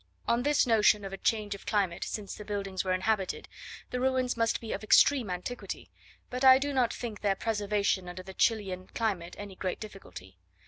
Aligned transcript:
On 0.27 0.41
this 0.41 0.65
notion 0.65 1.05
of 1.05 1.13
a 1.13 1.17
change 1.19 1.53
of 1.53 1.67
climate 1.67 2.03
since 2.03 2.33
the 2.33 2.43
buildings 2.43 2.83
were 2.83 2.91
inhabited, 2.91 3.47
the 3.91 3.99
ruins 3.99 4.35
must 4.35 4.59
be 4.59 4.71
of 4.73 4.83
extreme 4.83 5.29
antiquity, 5.29 5.91
but 6.31 6.43
I 6.43 6.57
do 6.57 6.73
not 6.73 6.91
think 6.91 7.21
their 7.21 7.35
preservation 7.35 8.09
under 8.09 8.23
the 8.23 8.33
Chilian 8.33 8.87
climate 8.95 9.35
any 9.37 9.55
great 9.55 9.79
difficulty. 9.79 10.39